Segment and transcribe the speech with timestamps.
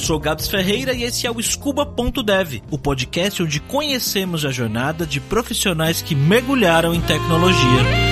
[0.00, 5.20] sou Gabs Ferreira e esse é o Scuba.dev, o podcast onde conhecemos a jornada de
[5.20, 8.10] profissionais que mergulharam em tecnologia.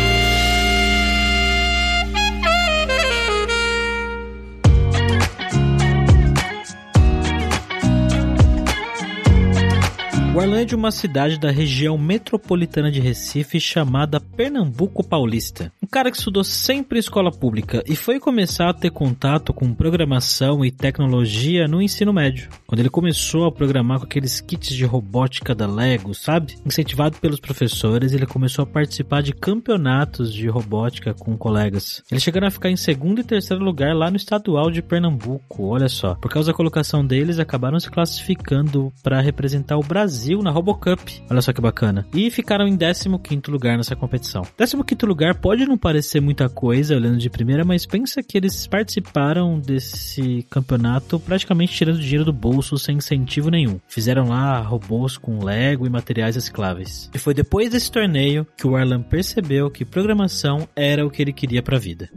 [10.68, 15.72] Guarulhos é uma cidade da região metropolitana de Recife chamada Pernambuco Paulista.
[15.90, 20.62] Cara que estudou sempre em escola pública e foi começar a ter contato com programação
[20.62, 22.50] e tecnologia no ensino médio.
[22.66, 26.56] Quando ele começou a programar com aqueles kits de robótica da Lego, sabe?
[26.66, 32.02] Incentivado pelos professores, ele começou a participar de campeonatos de robótica com colegas.
[32.10, 35.88] Eles chegaram a ficar em segundo e terceiro lugar lá no estadual de Pernambuco, olha
[35.88, 36.14] só.
[36.16, 41.22] Por causa da colocação deles, acabaram se classificando para representar o Brasil na RoboCup.
[41.30, 42.06] Olha só que bacana.
[42.12, 44.42] E ficaram em 15º lugar nessa competição.
[44.58, 49.58] 15º lugar pode não parecer muita coisa olhando de primeira, mas pensa que eles participaram
[49.58, 53.80] desse campeonato praticamente tirando dinheiro do bolso sem incentivo nenhum.
[53.88, 57.10] Fizeram lá robôs com Lego e materiais recicláveis.
[57.14, 61.32] E foi depois desse torneio que o Arlan percebeu que programação era o que ele
[61.32, 62.10] queria para a vida.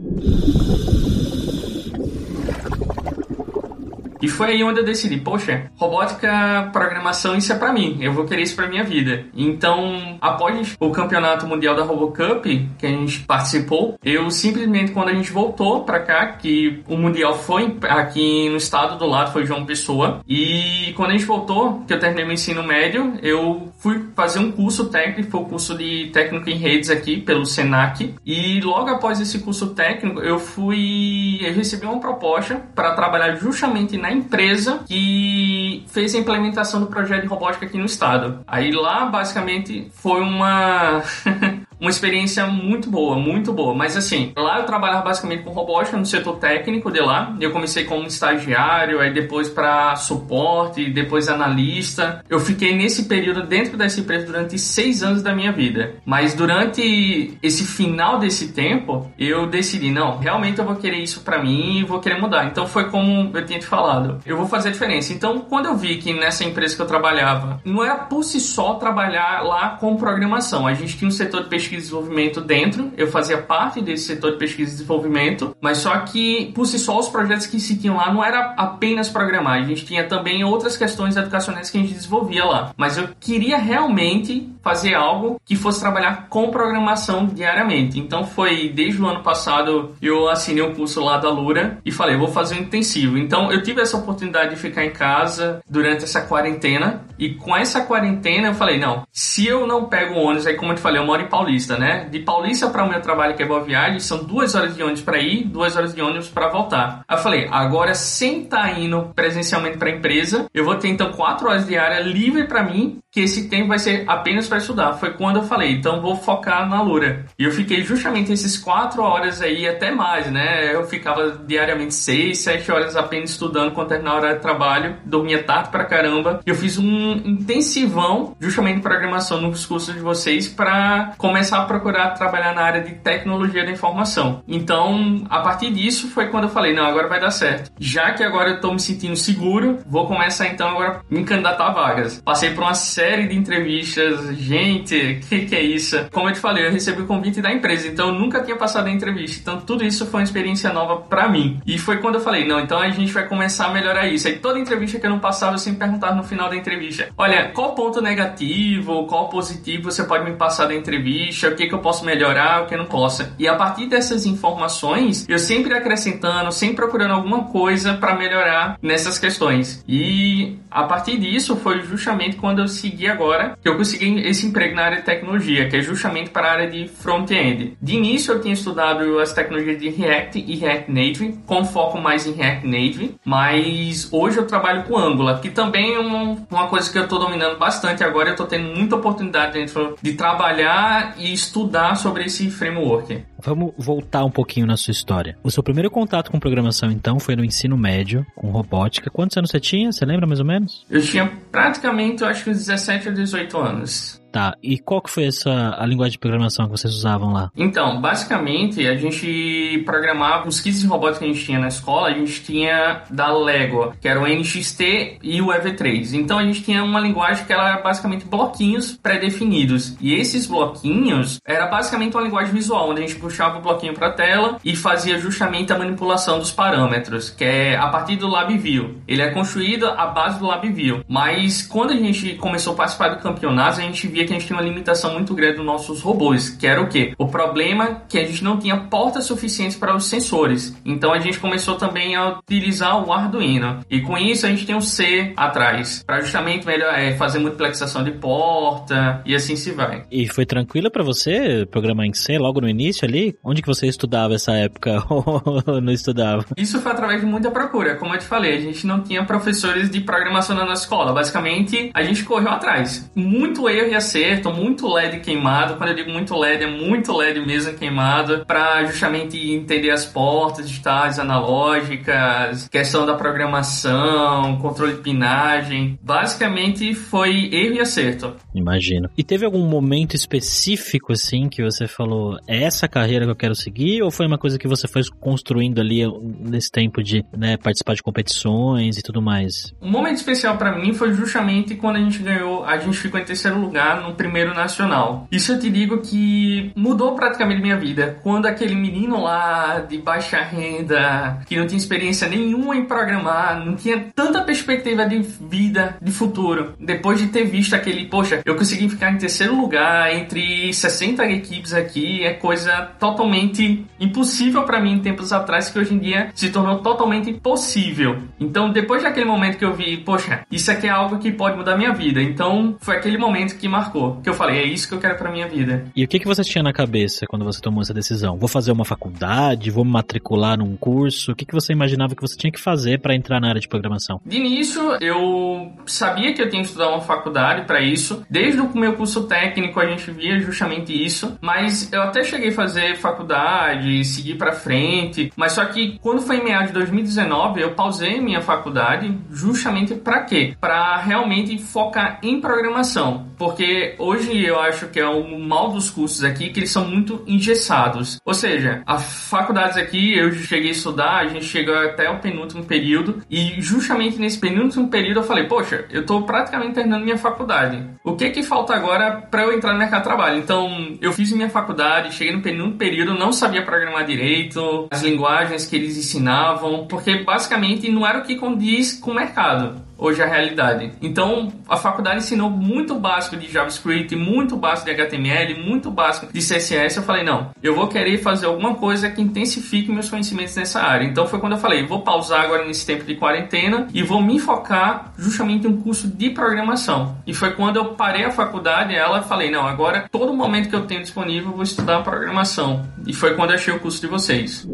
[4.22, 7.98] E foi aí onde eu decidi, poxa, robótica, programação, isso é para mim.
[8.00, 9.24] Eu vou querer isso para minha vida.
[9.34, 15.14] Então, após o campeonato mundial da RoboCup, que a gente participou, eu simplesmente quando a
[15.14, 19.66] gente voltou para cá, que o mundial foi aqui no estado do lado, foi João
[19.66, 24.38] Pessoa, e quando a gente voltou, que eu terminei meu ensino médio, eu fui fazer
[24.38, 28.88] um curso técnico, foi o curso de técnico em redes aqui pelo Senac, e logo
[28.88, 34.80] após esse curso técnico, eu fui eu recebi uma proposta para trabalhar justamente na empresa
[34.86, 38.40] que fez a implementação do projeto de robótica aqui no estado.
[38.46, 41.02] Aí lá, basicamente, foi uma.
[41.82, 43.74] uma experiência muito boa, muito boa.
[43.74, 47.36] Mas assim, lá eu trabalhava basicamente com robótica no setor técnico de lá.
[47.40, 52.24] Eu comecei como estagiário, aí depois para suporte, depois analista.
[52.30, 55.96] Eu fiquei nesse período dentro dessa empresa durante seis anos da minha vida.
[56.06, 61.42] Mas durante esse final desse tempo, eu decidi, não, realmente eu vou querer isso para
[61.42, 62.46] mim e vou querer mudar.
[62.46, 65.12] Então foi como eu tinha te falado, eu vou fazer a diferença.
[65.12, 68.74] Então, quando eu vi que nessa empresa que eu trabalhava, não era por si só
[68.74, 70.64] trabalhar lá com programação.
[70.64, 74.04] A gente tinha um setor de pesquisa pesquisa e desenvolvimento dentro, eu fazia parte desse
[74.04, 77.78] setor de pesquisa e desenvolvimento, mas só que por si só os projetos que se
[77.78, 81.80] tinham lá não era apenas programar, a gente tinha também outras questões educacionais que a
[81.80, 82.72] gente desenvolvia lá.
[82.76, 87.98] Mas eu queria realmente fazer algo que fosse trabalhar com programação diariamente.
[87.98, 92.16] Então foi desde o ano passado eu assinei um curso lá da Lura e falei,
[92.16, 93.18] vou fazer um intensivo.
[93.18, 97.82] Então eu tive essa oportunidade de ficar em casa durante essa quarentena e com essa
[97.82, 101.00] quarentena eu falei, não, se eu não pego o ônibus, aí como eu te falei,
[101.00, 102.08] eu moro em Paulista, Paulista, né?
[102.10, 105.02] De Paulista para o meu trabalho, que é Boa Viagem, são duas horas de ônibus
[105.02, 107.04] para ir, duas horas de ônibus para voltar.
[107.06, 110.88] Aí eu falei, agora sem estar tá indo presencialmente para a empresa, eu vou ter
[110.88, 114.94] então quatro horas diária livre para mim que esse tempo vai ser apenas para estudar.
[114.94, 117.26] Foi quando eu falei, então vou focar na Lura.
[117.38, 120.74] E eu fiquei justamente esses quatro horas aí, até mais, né?
[120.74, 125.42] Eu ficava diariamente seis, sete horas apenas estudando quando terminava a hora de trabalho, dormia
[125.42, 126.40] tarde pra caramba.
[126.46, 132.54] Eu fiz um intensivão, justamente programação nos cursos de vocês, para começar a procurar trabalhar
[132.54, 134.42] na área de tecnologia da informação.
[134.48, 137.70] Então, a partir disso foi quando eu falei, não, agora vai dar certo.
[137.78, 141.72] Já que agora eu tô me sentindo seguro, vou começar então agora me candidatar a
[141.72, 142.22] vagas.
[142.24, 144.36] Passei por uma série série de entrevistas.
[144.38, 146.06] Gente, o que, que é isso?
[146.12, 148.86] Como eu te falei, eu recebi o convite da empresa, então eu nunca tinha passado
[148.86, 149.40] a entrevista.
[149.40, 151.60] Então tudo isso foi uma experiência nova para mim.
[151.66, 154.28] E foi quando eu falei, não, então a gente vai começar a melhorar isso.
[154.28, 157.48] Aí toda entrevista que eu não passava, eu sempre perguntava no final da entrevista: olha,
[157.48, 161.48] qual ponto negativo, qual positivo você pode me passar da entrevista?
[161.48, 163.26] O que, que eu posso melhorar, o que eu não posso?
[163.36, 169.18] E a partir dessas informações, eu sempre acrescentando, sempre procurando alguma coisa para melhorar nessas
[169.18, 169.82] questões.
[169.88, 174.46] E a partir disso foi justamente quando eu segui consegui agora, que eu consegui esse
[174.46, 177.76] emprego na área de tecnologia, que é justamente para a área de front-end.
[177.80, 182.26] De início eu tinha estudado as tecnologias de React e React Native, com foco mais
[182.26, 186.90] em React Native, mas hoje eu trabalho com Angular, que também é um, uma coisa
[186.90, 191.32] que eu estou dominando bastante agora, eu estou tendo muita oportunidade dentro de trabalhar e
[191.32, 193.24] estudar sobre esse framework.
[193.42, 195.36] Vamos voltar um pouquinho na sua história.
[195.42, 199.10] O seu primeiro contato com programação, então, foi no ensino médio, com robótica.
[199.10, 199.90] Quantos anos você tinha?
[199.90, 200.86] Você lembra mais ou menos?
[200.88, 204.21] Eu tinha praticamente, eu acho que 17 ou 18 anos.
[204.32, 207.50] Tá, e qual que foi essa a linguagem de programação que vocês usavam lá?
[207.54, 212.08] Então, basicamente, a gente programava os kits de robótica que a gente tinha na escola,
[212.08, 216.14] a gente tinha da Lego, que era o NXT e o EV3.
[216.14, 219.96] Então a gente tinha uma linguagem que era basicamente bloquinhos pré-definidos.
[220.00, 224.08] E esses bloquinhos era basicamente uma linguagem visual, onde a gente puxava o bloquinho para
[224.08, 229.02] a tela e fazia justamente a manipulação dos parâmetros, que é a partir do LabVIEW.
[229.06, 231.04] Ele é construído à base do LabVIEW.
[231.06, 234.46] Mas quando a gente começou a participar do campeonato, a gente via que a gente
[234.46, 237.14] tinha uma limitação muito grande dos nossos robôs, que era o quê?
[237.18, 240.76] O problema é que a gente não tinha portas suficientes para os sensores.
[240.84, 243.80] Então a gente começou também a utilizar o Arduino.
[243.90, 248.04] E com isso a gente tem o C atrás, para justamente melhor, é, fazer multiplexação
[248.04, 250.04] de porta e assim se vai.
[250.10, 253.36] E foi tranquilo para você programar em C logo no início ali?
[253.42, 256.44] Onde que você estudava essa época ou não estudava?
[256.56, 257.96] Isso foi através de muita procura.
[257.96, 261.12] Como eu te falei, a gente não tinha professores de programação na nossa escola.
[261.12, 263.10] Basicamente, a gente correu atrás.
[263.14, 264.11] Muito erro e acerto,
[264.54, 265.76] muito LED queimado.
[265.76, 270.68] Quando eu digo muito LED, é muito LED mesmo queimado, para justamente entender as portas
[270.68, 275.98] digitais, analógicas, questão da programação, controle de pinagem.
[276.02, 278.34] Basicamente, foi erro e acerto.
[278.54, 279.08] Imagino.
[279.16, 283.54] E teve algum momento específico, assim, que você falou, é essa carreira que eu quero
[283.54, 284.02] seguir?
[284.02, 286.02] Ou foi uma coisa que você foi construindo ali
[286.40, 289.74] nesse tempo de né, participar de competições e tudo mais?
[289.80, 293.24] Um momento especial para mim foi justamente quando a gente ganhou, a gente ficou em
[293.24, 295.26] terceiro lugar no primeiro nacional.
[295.30, 298.18] Isso eu te digo que mudou praticamente minha vida.
[298.22, 303.76] Quando aquele menino lá de baixa renda, que não tinha experiência nenhuma em programar, não
[303.76, 308.88] tinha tanta perspectiva de vida, de futuro, depois de ter visto aquele, poxa, eu consegui
[308.88, 314.98] ficar em terceiro lugar entre 60 equipes aqui, é coisa totalmente impossível para mim em
[315.00, 318.18] tempos atrás que hoje em dia se tornou totalmente possível.
[318.38, 321.76] Então, depois daquele momento que eu vi, poxa, isso aqui é algo que pode mudar
[321.76, 322.20] minha vida.
[322.22, 323.91] Então, foi aquele momento que marcou,
[324.22, 325.84] que eu falei, é isso que eu quero para minha vida.
[325.94, 328.36] E o que que você tinha na cabeça quando você tomou essa decisão?
[328.36, 331.32] Vou fazer uma faculdade, vou me matricular num curso?
[331.32, 333.68] O que que você imaginava que você tinha que fazer para entrar na área de
[333.68, 334.20] programação?
[334.24, 338.24] De início, eu sabia que eu tinha que estudar uma faculdade para isso.
[338.28, 342.54] Desde o meu curso técnico a gente via justamente isso, mas eu até cheguei a
[342.54, 347.72] fazer faculdade, seguir para frente, mas só que quando foi em meados de 2019, eu
[347.72, 350.54] pausei minha faculdade justamente para quê?
[350.60, 356.24] Para realmente focar em programação, porque hoje eu acho que é o mal dos cursos
[356.24, 358.18] aqui que eles são muito engessados.
[358.24, 362.64] Ou seja, as faculdades aqui eu cheguei a estudar, a gente chegou até o penúltimo
[362.64, 367.82] período e justamente nesse penúltimo período eu falei, poxa, eu tô praticamente terminando minha faculdade.
[368.04, 370.38] O que que falta agora para eu entrar no mercado de trabalho?
[370.38, 375.66] Então, eu fiz minha faculdade, cheguei no penúltimo período, não sabia programar direito, as linguagens
[375.66, 380.26] que eles ensinavam, porque basicamente não era o que condiz com o mercado hoje a
[380.26, 380.92] realidade.
[381.00, 386.40] Então, a faculdade ensinou muito básico de JavaScript, muito básico de HTML, muito básico de
[386.40, 386.96] CSS.
[386.96, 391.04] Eu falei, não, eu vou querer fazer alguma coisa que intensifique meus conhecimentos nessa área.
[391.04, 394.40] Então, foi quando eu falei, vou pausar agora nesse tempo de quarentena e vou me
[394.40, 397.16] focar justamente em um curso de programação.
[397.24, 400.86] E foi quando eu parei a faculdade, ela falei, não, agora todo momento que eu
[400.86, 402.82] tenho disponível eu vou estudar programação.
[403.06, 404.66] E foi quando eu achei o curso de vocês.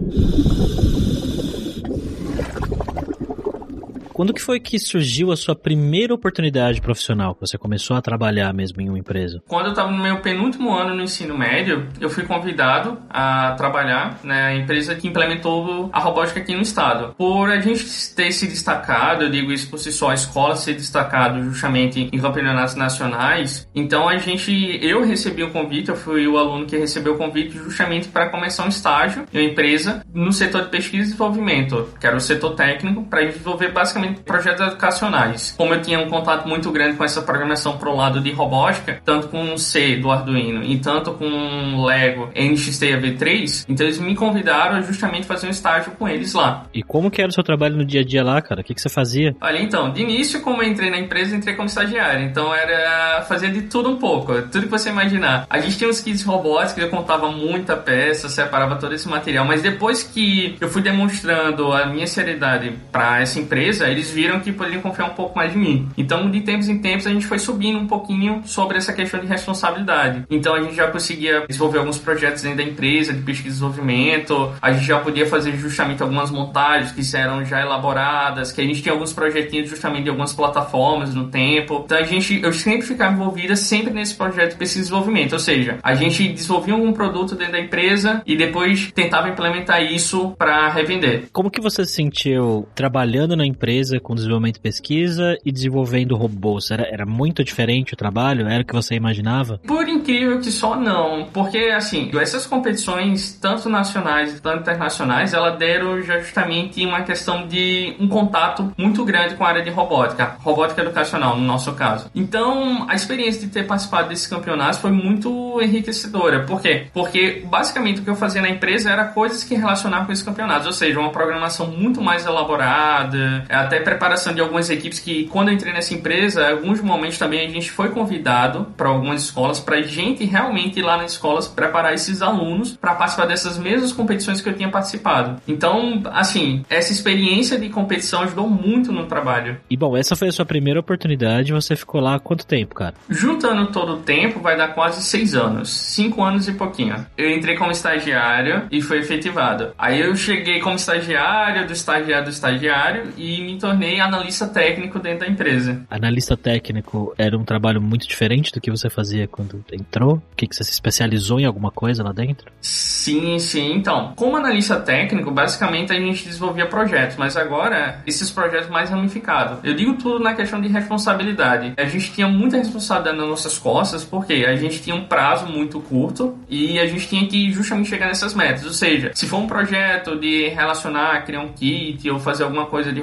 [4.18, 7.36] Quando que foi que surgiu a sua primeira oportunidade profissional?
[7.36, 9.40] Que você começou a trabalhar mesmo em uma empresa?
[9.46, 14.18] Quando eu estava no meu penúltimo ano no ensino médio, eu fui convidado a trabalhar
[14.24, 17.14] na empresa que implementou a robótica aqui no estado.
[17.16, 17.84] Por a gente
[18.16, 22.18] ter se destacado, eu digo isso por si só, a escola ser destacado justamente em
[22.18, 27.14] campeonatos nacionais, então a gente, eu recebi o convite, eu fui o aluno que recebeu
[27.14, 31.06] o convite justamente para começar um estágio em uma empresa no setor de pesquisa e
[31.06, 35.54] desenvolvimento, que era o setor técnico, para desenvolver basicamente projetos educacionais.
[35.56, 39.28] Como eu tinha um contato muito grande com essa programação pro lado de robótica, tanto
[39.28, 44.76] com o C do Arduino e tanto com Lego NXT V3, então eles me convidaram
[44.76, 46.66] a justamente fazer um estágio com eles lá.
[46.72, 48.60] E como que era o seu trabalho no dia a dia lá, cara?
[48.60, 49.34] O que, que você fazia?
[49.40, 52.24] Olha, então, de início, como eu entrei na empresa, entrei como estagiário.
[52.24, 55.46] Então era fazer de tudo um pouco, tudo que você imaginar.
[55.48, 59.62] A gente tinha uns kits robóticos, eu contava muita peça, separava todo esse material, mas
[59.62, 64.80] depois que eu fui demonstrando a minha seriedade para essa empresa, eles viram que poderiam
[64.80, 65.88] confiar um pouco mais em mim.
[65.96, 69.26] Então, de tempos em tempos, a gente foi subindo um pouquinho sobre essa questão de
[69.26, 70.24] responsabilidade.
[70.30, 74.52] Então, a gente já conseguia desenvolver alguns projetos dentro da empresa de pesquisa e desenvolvimento,
[74.62, 78.82] a gente já podia fazer justamente algumas montagens que eram já elaboradas, que a gente
[78.82, 81.82] tinha alguns projetinhos justamente de algumas plataformas no tempo.
[81.84, 85.38] Então, a gente, eu sempre ficava envolvida sempre nesse projeto de pesquisa e desenvolvimento, ou
[85.38, 90.68] seja, a gente desenvolvia algum produto dentro da empresa e depois tentava implementar isso para
[90.68, 91.24] revender.
[91.32, 96.16] Como que você se sentiu trabalhando na empresa empresa com desenvolvimento e pesquisa e desenvolvendo
[96.16, 96.70] robôs?
[96.70, 98.46] Era, era muito diferente o trabalho?
[98.46, 99.58] Era o que você imaginava?
[99.66, 106.00] Por incrível que só não, porque assim, essas competições, tanto nacionais quanto internacionais, ela deram
[106.02, 111.36] justamente uma questão de um contato muito grande com a área de robótica, robótica educacional
[111.36, 112.10] no nosso caso.
[112.14, 116.44] Então, a experiência de ter participado desses campeonatos foi muito enriquecedora.
[116.44, 116.86] Por quê?
[116.92, 120.66] Porque basicamente o que eu fazia na empresa era coisas que relacionavam com esses campeonatos,
[120.66, 125.54] ou seja, uma programação muito mais elaborada, até preparação de algumas equipes que quando eu
[125.54, 129.80] entrei nessa empresa, em alguns momentos também a gente foi convidado para algumas escolas para
[129.82, 134.48] gente realmente ir lá nas escolas preparar esses alunos para participar dessas mesmas competições que
[134.48, 135.40] eu tinha participado.
[135.46, 139.58] Então, assim, essa experiência de competição ajudou muito no trabalho.
[139.68, 142.94] E bom, essa foi a sua primeira oportunidade, você ficou lá há quanto tempo, cara?
[143.08, 145.70] Juntando todo o tempo, vai dar quase seis anos.
[145.70, 147.06] Cinco anos e pouquinho.
[147.16, 149.72] Eu entrei como estagiário e foi efetivado.
[149.78, 155.20] Aí eu cheguei como estagiário, do estagiário do estagiário e me tornei analista técnico dentro
[155.20, 155.82] da empresa.
[155.90, 160.14] Analista técnico era um trabalho muito diferente do que você fazia quando entrou?
[160.14, 162.50] O que, que você se especializou em alguma coisa lá dentro?
[162.60, 163.72] Sim, sim.
[163.74, 169.58] Então, como analista técnico, basicamente a gente desenvolvia projetos, mas agora esses projetos mais ramificados.
[169.62, 171.74] Eu digo tudo na questão de responsabilidade.
[171.76, 175.80] A gente tinha muita responsabilidade nas nossas costas, porque a gente tinha um prazo muito
[175.80, 178.64] curto e a gente tinha que justamente chegar nessas metas.
[178.64, 182.92] Ou seja, se for um projeto de relacionar, criar um kit ou fazer alguma coisa
[182.92, 183.00] de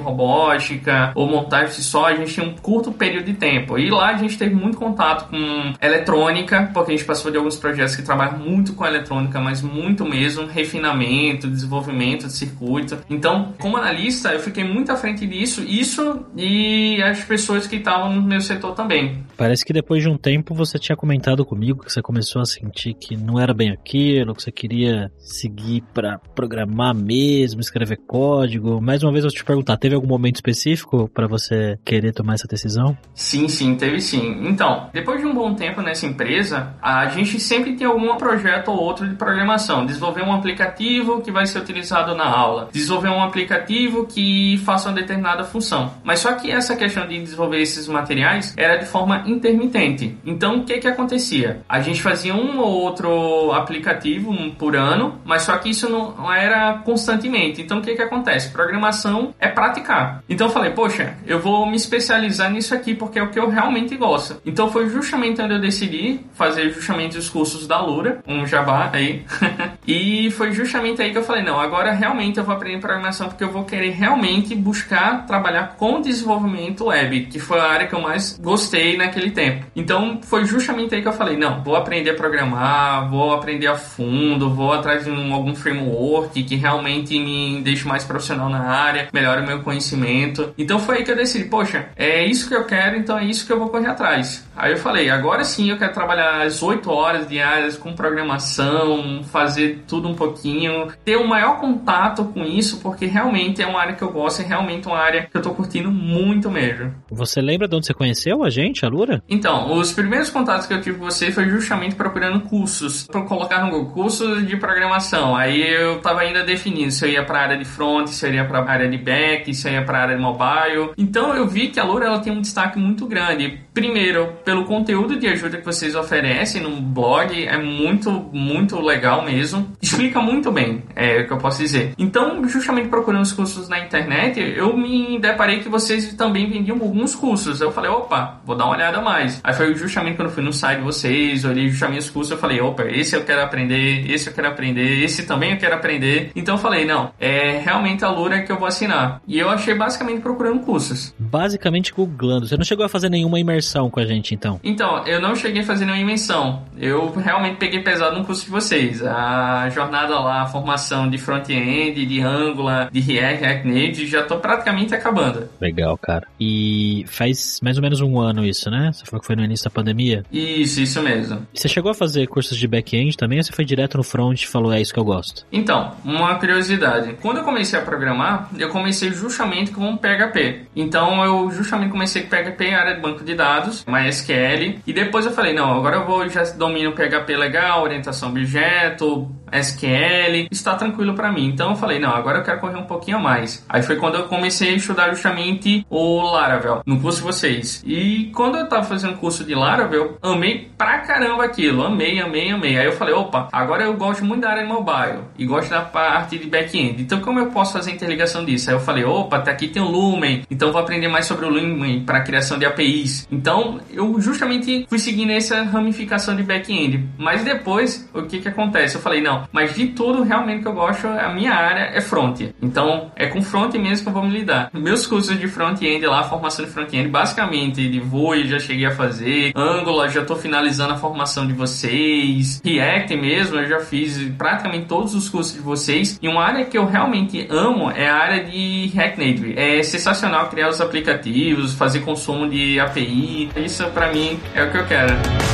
[1.14, 3.78] ou montagem de só, a gente tinha um curto período de tempo.
[3.78, 7.56] E lá a gente teve muito contato com eletrônica, porque a gente passou de alguns
[7.56, 12.98] projetos que trabalham muito com eletrônica, mas muito mesmo, refinamento, desenvolvimento de circuito.
[13.08, 18.14] Então, como analista, eu fiquei muito à frente disso, isso e as pessoas que estavam
[18.14, 19.24] no meu setor também.
[19.36, 22.94] Parece que depois de um tempo você tinha comentado comigo que você começou a sentir
[22.94, 28.80] que não era bem aquilo, que você queria seguir para programar mesmo, escrever código.
[28.80, 32.46] Mais uma vez eu te perguntar, teve algum momento específico para você querer tomar essa
[32.46, 32.96] decisão?
[33.14, 34.46] Sim, sim, teve sim.
[34.46, 38.78] Então, depois de um bom tempo nessa empresa, a gente sempre tem algum projeto ou
[38.78, 39.84] outro de programação.
[39.84, 42.68] Desenvolver um aplicativo que vai ser utilizado na aula.
[42.72, 45.92] Desenvolver um aplicativo que faça uma determinada função.
[46.04, 50.16] Mas só que essa questão de desenvolver esses materiais era de forma intermitente.
[50.24, 51.62] Então, o que que acontecia?
[51.68, 56.78] A gente fazia um ou outro aplicativo por ano, mas só que isso não era
[56.84, 57.62] constantemente.
[57.62, 58.50] Então, o que que acontece?
[58.50, 60.22] Programação é praticar.
[60.28, 63.48] Então, eu falei, poxa, eu vou me especializar nisso aqui porque é o que eu
[63.48, 64.40] realmente gosto.
[64.44, 69.24] Então, foi justamente onde eu decidi fazer justamente os cursos da Lura, um jabá aí.
[69.86, 73.44] e foi justamente aí que eu falei, não, agora realmente eu vou aprender programação porque
[73.44, 78.00] eu vou querer realmente buscar trabalhar com desenvolvimento web, que foi a área que eu
[78.00, 79.66] mais gostei naquele tempo.
[79.74, 83.76] Então foi justamente aí que eu falei, não, vou aprender a programar, vou aprender a
[83.76, 89.08] fundo, vou atrás de um, algum framework que realmente me deixe mais profissional na área,
[89.12, 90.15] melhore o meu conhecimento.
[90.56, 93.46] Então foi aí que eu decidi, poxa, é isso que eu quero, então é isso
[93.46, 94.46] que eu vou correr atrás.
[94.56, 99.84] Aí eu falei, agora sim eu quero trabalhar as 8 horas diárias com programação, fazer
[99.86, 104.02] tudo um pouquinho, ter um maior contato com isso, porque realmente é uma área que
[104.02, 106.94] eu gosto, é realmente uma área que eu tô curtindo muito mesmo.
[107.10, 109.22] Você lembra de onde você conheceu a gente, a Lura?
[109.28, 113.64] Então, os primeiros contatos que eu tive com você foi justamente procurando cursos, para colocar
[113.64, 115.36] no Google, cursos de programação.
[115.36, 118.32] Aí eu tava ainda definindo se eu ia para a área de front, se eu
[118.32, 120.90] ia para a área de back, se eu ia para área de mobile.
[120.96, 123.60] Então eu vi que a Lura ela tem um destaque muito grande.
[123.72, 129.70] Primeiro, pelo conteúdo de ajuda que vocês oferecem no blog, é muito, muito legal mesmo.
[129.80, 131.92] Explica muito bem, é o que eu posso dizer.
[131.98, 137.14] Então, justamente procurando os cursos na internet, eu me deparei que vocês também vendiam alguns
[137.14, 137.60] cursos.
[137.60, 139.40] Eu falei, opa, vou dar uma olhada mais.
[139.44, 142.38] Aí foi justamente quando eu fui no site de vocês, olhei justamente os cursos, eu
[142.38, 146.30] falei, opa, esse eu quero aprender, esse eu quero aprender, esse também eu quero aprender.
[146.34, 149.20] Então eu falei, não, é realmente a Lura que eu vou assinar.
[149.26, 151.14] E eu achei basicamente procurando cursos.
[151.18, 152.46] Basicamente googlando.
[152.46, 154.60] Você não chegou a fazer nenhuma imersão com a gente, então?
[154.62, 156.62] Então, eu não cheguei a fazer nenhuma imersão.
[156.78, 159.02] Eu realmente peguei pesado no curso de vocês.
[159.02, 164.36] A jornada lá, a formação de front-end, de Angular, de React, React Native, já tô
[164.38, 165.48] praticamente acabando.
[165.60, 166.26] Legal, cara.
[166.38, 168.90] E faz mais ou menos um ano isso, né?
[168.92, 170.24] Você falou que foi no início da pandemia.
[170.30, 171.46] Isso, isso mesmo.
[171.54, 174.42] E você chegou a fazer cursos de back-end também ou você foi direto no front
[174.42, 175.46] e falou, é isso que eu gosto?
[175.50, 177.14] Então, uma curiosidade.
[177.22, 180.68] Quando eu comecei a programar, eu comecei justamente com PHP.
[180.74, 185.32] Então, eu justamente comecei com PHP, área de banco de dados, MySQL, e depois eu
[185.32, 191.32] falei, não, agora eu vou, já domino PHP legal, orientação objeto, SQL, está tranquilo para
[191.32, 191.48] mim.
[191.48, 193.64] Então eu falei, não, agora eu quero correr um pouquinho mais.
[193.68, 197.82] Aí foi quando eu comecei a estudar justamente o Laravel no curso de vocês.
[197.86, 202.78] E quando eu tava fazendo curso de Laravel, amei pra caramba aquilo, amei, amei, amei.
[202.78, 205.82] Aí eu falei, opa, agora eu gosto muito da área de mobile e gosto da
[205.82, 207.02] parte de back-end.
[207.02, 208.70] Então como eu posso fazer interligação disso?
[208.70, 211.50] Aí eu falei, opa, até aqui tem o Lumen, então vou aprender mais sobre o
[211.50, 213.28] Lumen para criação de APIs.
[213.30, 217.06] Então eu justamente fui seguindo essa ramificação de back-end.
[217.18, 218.94] Mas depois, o que que acontece?
[218.94, 222.40] Eu falei, não, mas de tudo realmente que eu gosto, a minha área é front.
[222.62, 224.70] Então é com front mesmo que eu vou me lidar.
[224.72, 229.52] Meus cursos de front-end lá, formação de front-end, basicamente de Vue já cheguei a fazer,
[229.54, 235.14] Angular já estou finalizando a formação de vocês, React mesmo, eu já fiz praticamente todos
[235.14, 236.18] os cursos de vocês.
[236.22, 239.54] E uma área que eu realmente amo é a área de React Native.
[239.56, 243.50] É sensacional criar os aplicativos, fazer consumo de API.
[243.56, 245.45] Isso para mim é o que eu quero.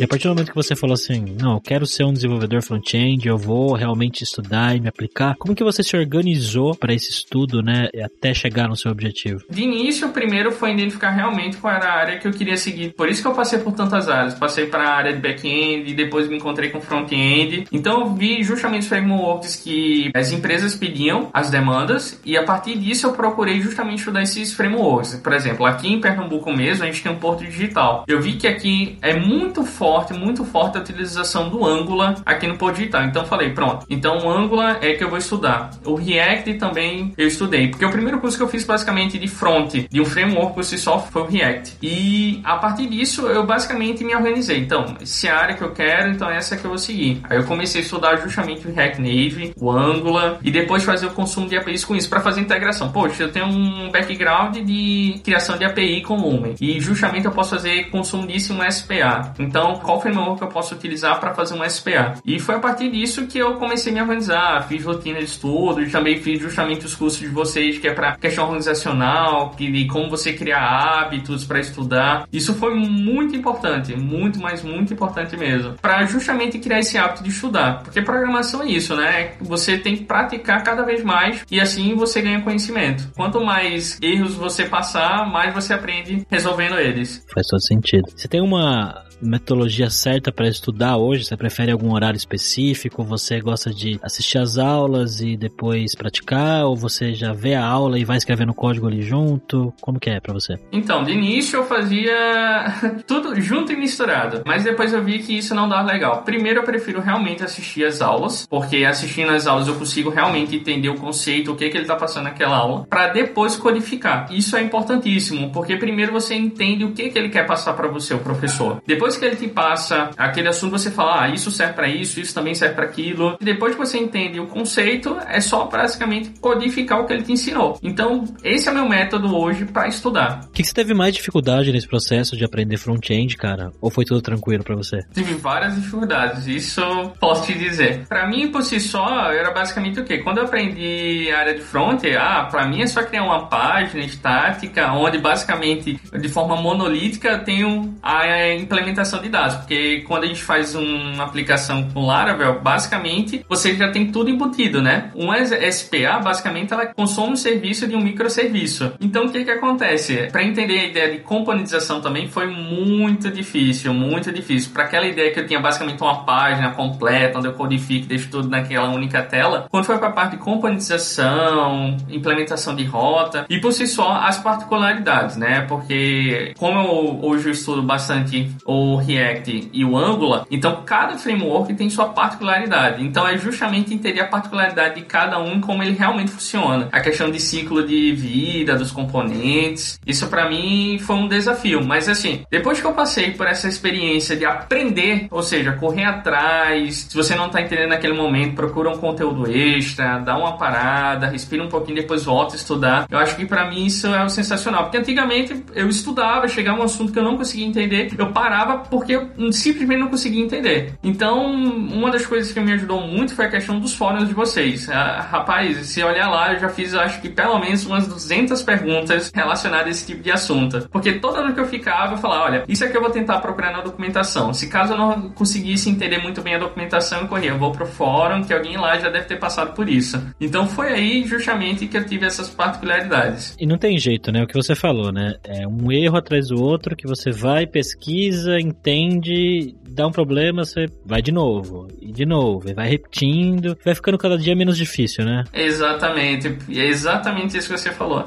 [0.00, 2.62] E a partir do momento que você falou assim, não, eu quero ser um desenvolvedor
[2.62, 7.10] front-end, eu vou realmente estudar e me aplicar, como que você se organizou para esse
[7.10, 9.44] estudo, né, até chegar no seu objetivo?
[9.50, 12.94] De início, o primeiro foi identificar realmente qual era a área que eu queria seguir.
[12.94, 14.32] Por isso que eu passei por tantas áreas.
[14.32, 17.66] Passei para a área de back-end, depois me encontrei com front-end.
[17.70, 22.78] Então, eu vi justamente os frameworks que as empresas pediam, as demandas, e a partir
[22.78, 25.16] disso eu procurei justamente estudar esses frameworks.
[25.16, 28.06] Por exemplo, aqui em Pernambuco mesmo, a gente tem um porto digital.
[28.08, 32.46] Eu vi que aqui é muito forte forte, muito forte a utilização do Angular aqui
[32.46, 33.02] no Pod Digital.
[33.06, 33.84] Então falei, pronto.
[33.90, 35.70] Então o Angular é que eu vou estudar.
[35.84, 39.74] O React também eu estudei, porque o primeiro curso que eu fiz basicamente de front,
[39.90, 41.78] de um framework por si só, foi o React.
[41.82, 44.58] E a partir disso eu basicamente me organizei.
[44.58, 47.20] Então, se é a área que eu quero, então essa é que eu vou seguir.
[47.28, 51.10] Aí eu comecei a estudar justamente o React Native, o Angular e depois fazer o
[51.10, 52.92] consumo de APIs com isso para fazer integração.
[52.92, 57.50] Poxa, eu tenho um background de criação de API com Lumen e justamente eu posso
[57.50, 59.34] fazer consumo disso em um SPA.
[59.40, 62.14] Então, qual framework eu posso utilizar para fazer um SPA.
[62.24, 65.82] E foi a partir disso que eu comecei a me organizar, fiz rotina de estudo,
[65.82, 69.86] e também fiz justamente os cursos de vocês, que é para questão organizacional, que, de
[69.86, 72.26] como você criar hábitos para estudar.
[72.32, 77.30] Isso foi muito importante, muito, mas muito importante mesmo, para justamente criar esse hábito de
[77.30, 77.82] estudar.
[77.82, 79.32] Porque programação é isso, né?
[79.40, 83.10] Você tem que praticar cada vez mais e assim você ganha conhecimento.
[83.14, 87.24] Quanto mais erros você passar, mais você aprende resolvendo eles.
[87.32, 88.04] Faz todo sentido.
[88.14, 91.24] Você tem uma metodologia certa para estudar hoje?
[91.24, 93.04] Você prefere algum horário específico?
[93.04, 96.64] Você gosta de assistir as aulas e depois praticar?
[96.64, 99.72] Ou você já vê a aula e vai escrevendo código ali junto?
[99.80, 100.58] Como que é para você?
[100.72, 105.54] Então, de início eu fazia tudo junto e misturado, mas depois eu vi que isso
[105.54, 106.22] não dá legal.
[106.22, 110.88] Primeiro eu prefiro realmente assistir as aulas, porque assistindo as aulas eu consigo realmente entender
[110.88, 114.28] o conceito, o que, que ele está passando naquela aula, para depois codificar.
[114.30, 118.14] Isso é importantíssimo, porque primeiro você entende o que, que ele quer passar para você,
[118.14, 118.82] o professor.
[118.86, 122.20] Depois depois que ele te passa aquele assunto, você fala, ah, isso serve para isso,
[122.20, 123.36] isso também serve para aquilo.
[123.40, 127.32] E depois que você entende o conceito, é só basicamente codificar o que ele te
[127.32, 127.78] ensinou.
[127.82, 130.42] Então, esse é o meu método hoje para estudar.
[130.44, 133.72] O que, que você teve mais dificuldade nesse processo de aprender front-end, cara?
[133.80, 135.00] Ou foi tudo tranquilo para você?
[135.12, 136.82] Tive várias dificuldades, isso
[137.18, 138.06] posso te dizer.
[138.06, 140.18] Para mim, por si só, era basicamente o quê?
[140.18, 144.04] Quando eu aprendi a área de front, ah, para mim é só criar uma página
[144.04, 150.26] estática, onde basicamente, de forma monolítica, eu tenho a implementação de dados, porque quando a
[150.26, 155.10] gente faz uma aplicação com Laravel, basicamente você já tem tudo embutido, né?
[155.14, 155.30] Um
[155.70, 158.92] SPA, basicamente, ela consome o serviço de um microserviço.
[159.00, 160.28] Então, o que que acontece?
[160.30, 164.70] Para entender a ideia de componentização também foi muito difícil, muito difícil.
[164.72, 168.48] Para aquela ideia que eu tinha basicamente uma página completa, onde eu codifico, deixo tudo
[168.48, 173.72] naquela única tela, quando foi para a parte de componentização, implementação de rota e por
[173.72, 175.62] si só as particularidades, né?
[175.62, 181.16] Porque como eu, hoje eu estudo bastante o o React e o Angular, então cada
[181.18, 183.04] framework tem sua particularidade.
[183.04, 186.88] Então é justamente entender a particularidade de cada um e como ele realmente funciona.
[186.92, 191.84] A questão de ciclo de vida dos componentes, isso para mim foi um desafio.
[191.84, 197.06] Mas assim, depois que eu passei por essa experiência de aprender, ou seja, correr atrás,
[197.08, 201.62] se você não tá entendendo naquele momento, procura um conteúdo extra, dá uma parada, respira
[201.62, 203.06] um pouquinho, depois volta a estudar.
[203.10, 207.12] Eu acho que para mim isso é sensacional, porque antigamente eu estudava, chegava um assunto
[207.12, 210.94] que eu não conseguia entender, eu parava porque eu simplesmente não conseguia entender.
[211.02, 214.88] Então, uma das coisas que me ajudou muito foi a questão dos fóruns de vocês.
[214.88, 219.30] Ah, rapaz, se olhar lá, eu já fiz, acho que pelo menos umas 200 perguntas
[219.34, 220.88] relacionadas a esse tipo de assunto.
[220.90, 223.72] Porque toda vez que eu ficava, eu falava, olha, isso aqui eu vou tentar procurar
[223.72, 224.52] na documentação.
[224.52, 227.86] Se caso eu não conseguisse entender muito bem a documentação, eu corria, eu vou pro
[227.86, 230.20] fórum, que alguém lá já deve ter passado por isso.
[230.40, 233.56] Então foi aí justamente que eu tive essas particularidades.
[233.58, 234.42] E não tem jeito, né?
[234.42, 235.34] O que você falou, né?
[235.44, 240.86] É um erro atrás do outro que você vai, pesquisa, entende, dá um problema, você
[241.04, 245.24] vai de novo, e de novo, e vai repetindo, vai ficando cada dia menos difícil,
[245.24, 245.44] né?
[245.52, 248.24] Exatamente, e é exatamente isso que você falou.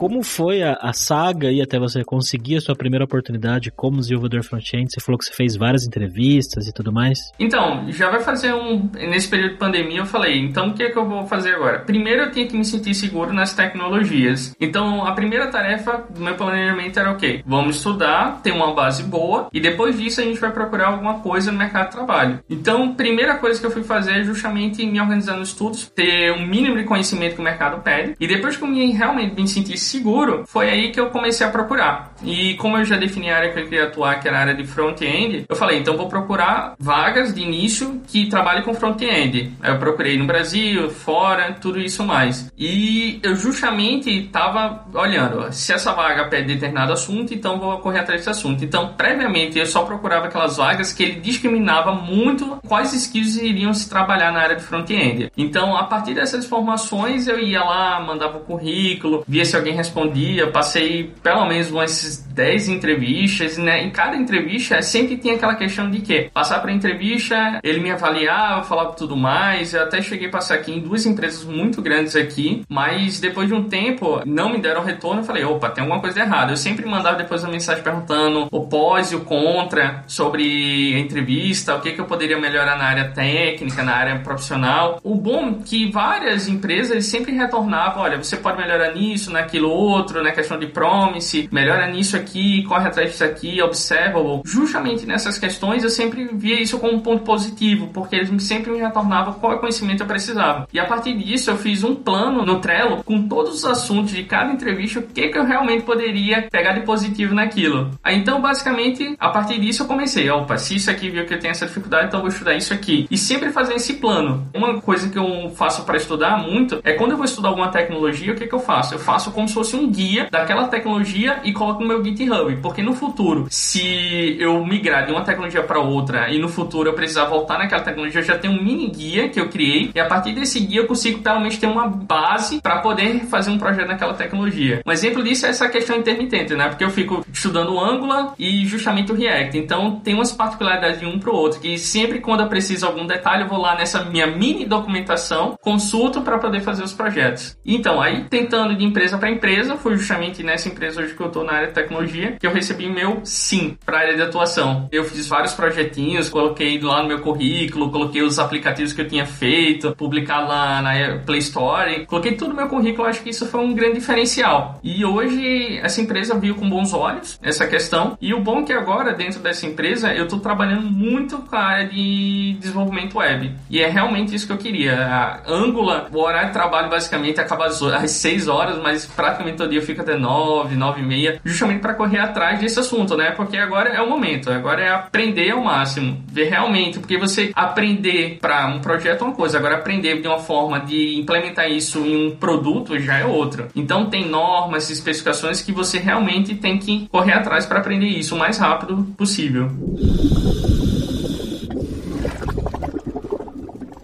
[0.00, 4.42] Como foi a, a saga aí até você conseguir a sua primeira oportunidade como desenvolvedor
[4.42, 4.90] front-end?
[4.90, 7.18] Você falou que você fez várias entrevistas e tudo mais.
[7.38, 8.88] Então, já vai fazer um.
[8.94, 11.80] Nesse período de pandemia, eu falei, então o que é que eu vou fazer agora?
[11.80, 14.56] Primeiro, eu tinha que me sentir seguro nas tecnologias.
[14.58, 17.42] Então, a primeira tarefa do meu planejamento era o quê?
[17.44, 21.52] Vamos estudar, ter uma base boa e depois disso a gente vai procurar alguma coisa
[21.52, 22.40] no mercado de trabalho.
[22.48, 26.46] Então, primeira coisa que eu fui fazer é justamente me organizar nos estudos, ter um
[26.46, 29.89] mínimo de conhecimento que o mercado pede e depois que eu me, realmente me sentisse
[29.90, 32.12] seguro, foi aí que eu comecei a procurar.
[32.22, 34.54] E como eu já defini a área que eu queria atuar, que era a área
[34.54, 39.52] de front-end, eu falei, então vou procurar vagas de início que trabalhem com front-end.
[39.62, 42.50] Eu procurei no Brasil, fora, tudo isso mais.
[42.58, 48.20] E eu justamente estava olhando, se essa vaga pede determinado assunto, então vou correr atrás
[48.20, 48.64] desse assunto.
[48.64, 53.88] Então, previamente, eu só procurava aquelas vagas que ele discriminava muito quais skills iriam se
[53.88, 55.32] trabalhar na área de front-end.
[55.36, 60.50] Então, a partir dessas informações, eu ia lá, mandava o currículo, via se alguém respondia,
[60.50, 63.82] passei pelo menos umas 10 entrevistas, né?
[63.82, 68.62] Em cada entrevista sempre tinha aquela questão de que passar para entrevista, ele me avaliava,
[68.62, 69.74] falava tudo mais.
[69.74, 73.54] Eu até cheguei a passar aqui em duas empresas muito grandes aqui, mas depois de
[73.54, 75.20] um tempo não me deram retorno.
[75.20, 76.52] Eu falei, opa, tem alguma coisa errada.
[76.52, 81.74] Eu sempre mandava depois uma mensagem perguntando o pós e o contra sobre a entrevista,
[81.74, 84.98] o que, que eu poderia melhorar na área técnica, na área profissional.
[85.02, 90.22] O bom é que várias empresas sempre retornavam, olha, você pode melhorar nisso, naquilo outro,
[90.22, 90.32] né?
[90.32, 94.42] Questão de promise, melhora nisso aqui, corre atrás disso aqui, observable.
[94.44, 98.78] Justamente nessas questões eu sempre via isso como um ponto positivo, porque eles sempre me
[98.78, 100.66] retornavam qual conhecimento eu precisava.
[100.72, 104.24] E a partir disso eu fiz um plano no Trello com todos os assuntos de
[104.24, 107.90] cada entrevista, o que, que eu realmente poderia pegar de positivo naquilo.
[108.02, 111.38] Aí então, basicamente, a partir disso eu comecei, opa, se isso aqui viu que eu
[111.38, 113.06] tenho essa dificuldade, então eu vou estudar isso aqui.
[113.10, 114.48] E sempre fazer esse plano.
[114.54, 118.32] Uma coisa que eu faço para estudar muito é quando eu vou estudar alguma tecnologia,
[118.32, 118.94] o que, que eu faço?
[118.94, 122.56] Eu faço como se fosse um guia daquela tecnologia e coloco no meu GitHub.
[122.62, 126.94] Porque no futuro, se eu migrar de uma tecnologia para outra e no futuro eu
[126.94, 130.06] precisar voltar naquela tecnologia, eu já tenho um mini guia que eu criei e a
[130.06, 134.14] partir desse guia eu consigo menos ter uma base para poder fazer um projeto naquela
[134.14, 134.80] tecnologia.
[134.86, 136.68] Um exemplo disso é essa questão intermitente, né?
[136.68, 139.58] Porque eu fico estudando o Angular e justamente o React.
[139.58, 143.06] Então tem umas particularidades de um para o outro que sempre quando eu preciso algum
[143.06, 147.58] detalhe eu vou lá nessa minha mini documentação, consulto para poder fazer os projetos.
[147.64, 151.26] Então aí tentando de empresa para empresa empresa, foi justamente nessa empresa hoje que eu
[151.26, 154.88] estou na área de tecnologia, que eu recebi meu sim para a área de atuação.
[154.92, 159.26] Eu fiz vários projetinhos, coloquei lá no meu currículo, coloquei os aplicativos que eu tinha
[159.26, 163.60] feito, publicado lá na Play Store, coloquei tudo no meu currículo, acho que isso foi
[163.60, 164.78] um grande diferencial.
[164.84, 168.72] E hoje essa empresa viu com bons olhos essa questão, e o bom é que
[168.72, 173.52] agora dentro dessa empresa eu estou trabalhando muito com a área de desenvolvimento web.
[173.68, 174.94] E é realmente isso que eu queria.
[174.96, 179.70] A Angular, o horário de trabalho basicamente acaba às 6 horas, mas praticamente praticamente todo
[179.70, 183.32] dia eu fico até 9, 9 e meia, justamente para correr atrás desse assunto, né?
[183.32, 188.38] Porque agora é o momento, agora é aprender ao máximo, ver realmente, porque você aprender
[188.40, 192.28] para um projeto é uma coisa, agora aprender de uma forma de implementar isso em
[192.28, 193.68] um produto já é outra.
[193.74, 198.38] Então tem normas, especificações que você realmente tem que correr atrás para aprender isso o
[198.38, 199.70] mais rápido possível.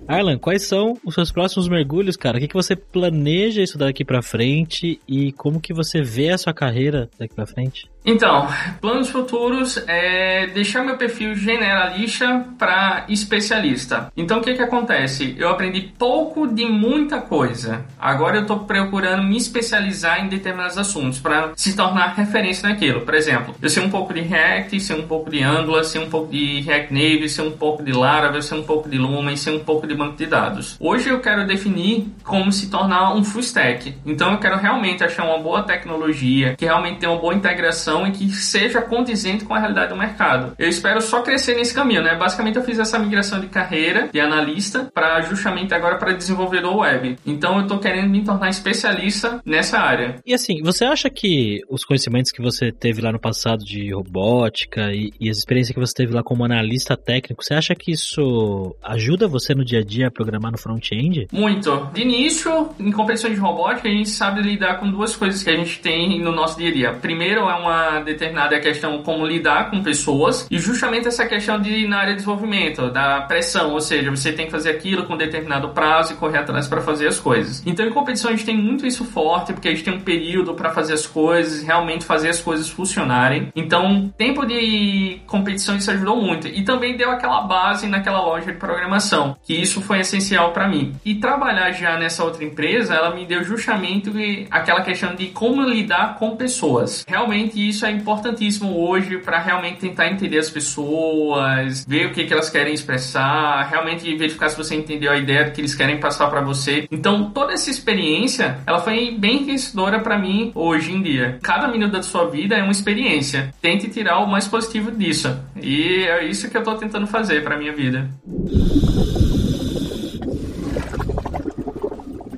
[0.08, 2.38] Arlan, quais são os seus próximos mergulhos, cara?
[2.38, 6.38] O que, que você planeja isso daqui para frente e como que você vê a
[6.38, 7.90] sua carreira daqui para frente?
[8.08, 8.46] Então,
[8.80, 14.12] planos futuros é deixar meu perfil generalista para especialista.
[14.16, 15.34] Então, o que que acontece?
[15.36, 17.84] Eu aprendi pouco de muita coisa.
[17.98, 23.00] Agora eu estou procurando me especializar em determinados assuntos para se tornar referência naquilo.
[23.00, 26.08] Por exemplo, eu sei um pouco de React, sei um pouco de Angular, sei um
[26.08, 29.56] pouco de React Native, sei um pouco de Laravel, sei um pouco de Lumen, sei
[29.56, 30.76] um pouco de banco de dados.
[30.78, 33.96] Hoje eu quero definir como se tornar um full stack.
[34.06, 38.06] Então, eu quero realmente achar uma boa tecnologia que realmente tenha uma boa integração programação
[38.06, 40.54] e que seja condizente com a realidade do mercado.
[40.58, 42.16] Eu espero só crescer nesse caminho, né?
[42.16, 47.16] Basicamente eu fiz essa migração de carreira de analista para justamente agora para desenvolvedor web.
[47.24, 50.16] Então eu estou querendo me tornar especialista nessa área.
[50.26, 54.92] E assim, você acha que os conhecimentos que você teve lá no passado de robótica
[54.92, 58.74] e, e as experiências que você teve lá como analista técnico, você acha que isso
[58.82, 61.28] ajuda você no dia a dia a programar no front-end?
[61.32, 61.88] Muito.
[61.92, 65.56] De início, em competições de robótica, a gente sabe lidar com duas coisas que a
[65.56, 66.92] gente tem no nosso dia a dia.
[66.94, 71.98] Primeiro é uma determinada questão como lidar com pessoas e justamente essa questão de na
[71.98, 76.12] área de desenvolvimento, da pressão, ou seja, você tem que fazer aquilo com determinado prazo
[76.12, 77.62] e correr atrás para fazer as coisas.
[77.66, 80.54] Então, em competição a gente tem muito isso forte, porque a gente tem um período
[80.54, 83.48] para fazer as coisas, realmente fazer as coisas funcionarem.
[83.54, 88.58] Então, tempo de competição isso ajudou muito e também deu aquela base naquela loja de
[88.58, 90.94] programação, que isso foi essencial para mim.
[91.04, 96.16] E trabalhar já nessa outra empresa, ela me deu justamente aquela questão de como lidar
[96.18, 97.04] com pessoas.
[97.08, 102.32] Realmente isso é importantíssimo hoje para realmente tentar entender as pessoas, ver o que, que
[102.32, 106.40] elas querem expressar, realmente verificar se você entendeu a ideia que eles querem passar para
[106.40, 106.86] você.
[106.90, 111.38] Então, toda essa experiência, ela foi bem enriquecedora para mim hoje em dia.
[111.42, 113.54] Cada minuto da sua vida é uma experiência.
[113.60, 115.36] Tente tirar o mais positivo disso.
[115.60, 118.08] E é isso que eu tô tentando fazer para minha vida.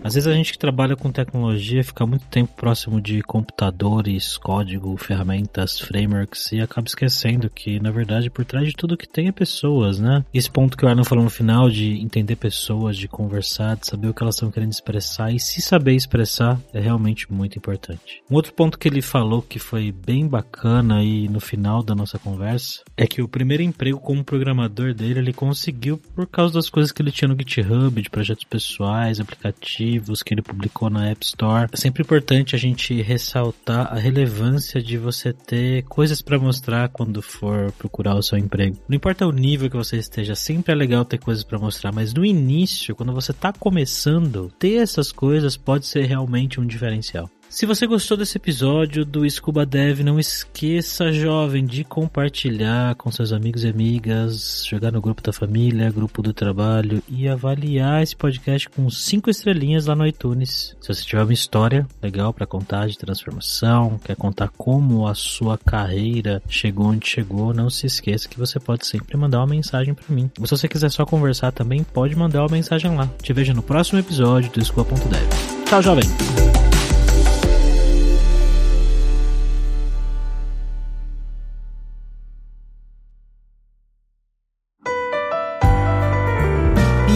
[0.08, 4.96] Às vezes a gente que trabalha com tecnologia fica muito tempo próximo de computadores, código,
[4.96, 9.32] ferramentas, frameworks e acaba esquecendo que, na verdade, por trás de tudo que tem é
[9.32, 10.24] pessoas, né?
[10.32, 14.08] Esse ponto que o Arno falou no final de entender pessoas, de conversar, de saber
[14.08, 18.22] o que elas estão querendo expressar e se saber expressar é realmente muito importante.
[18.30, 22.18] Um outro ponto que ele falou que foi bem bacana e no final da nossa
[22.18, 26.92] conversa é que o primeiro emprego como programador dele ele conseguiu por causa das coisas
[26.92, 31.24] que ele tinha no GitHub, de projetos pessoais, aplicativos aplicativos que ele publicou na App
[31.24, 31.68] Store.
[31.72, 37.20] É sempre importante a gente ressaltar a relevância de você ter coisas para mostrar quando
[37.20, 38.78] for procurar o seu emprego.
[38.88, 42.14] Não importa o nível que você esteja, sempre é legal ter coisas para mostrar, mas
[42.14, 47.28] no início, quando você está começando, ter essas coisas pode ser realmente um diferencial.
[47.48, 53.32] Se você gostou desse episódio do Scuba Dev, não esqueça, jovem, de compartilhar com seus
[53.32, 58.68] amigos e amigas, jogar no grupo da família, grupo do trabalho e avaliar esse podcast
[58.68, 60.76] com cinco estrelinhas lá no iTunes.
[60.78, 65.56] Se você tiver uma história legal para contar de transformação, quer contar como a sua
[65.56, 70.14] carreira chegou onde chegou, não se esqueça que você pode sempre mandar uma mensagem para
[70.14, 70.30] mim.
[70.44, 73.08] se você quiser só conversar também, pode mandar uma mensagem lá.
[73.22, 75.64] Te vejo no próximo episódio do Scuba.dev.
[75.64, 76.57] Tchau, jovem!